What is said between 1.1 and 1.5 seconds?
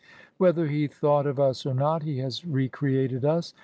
of